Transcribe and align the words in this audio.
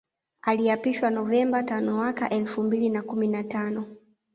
Aliapishwa 0.41 1.09
Novemba 1.09 1.63
tanowaka 1.63 2.29
elfu 2.29 2.63
mbili 2.63 2.89
na 2.89 3.01
kumi 3.01 3.27
na 3.27 3.43
tano 3.43 3.95